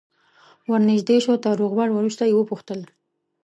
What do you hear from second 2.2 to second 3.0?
یې وپوښتل.